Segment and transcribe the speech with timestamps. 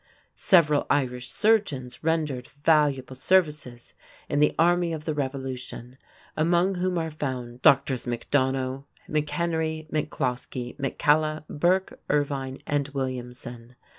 [0.33, 3.93] Several Irish surgeons rendered valuable services
[4.27, 5.95] in the army of the Revolution,
[6.35, 8.07] among whom are found Drs.
[8.07, 13.75] McDonough, McHenry, McCloskey, McCalla, Burke, Irvine, and Williamson.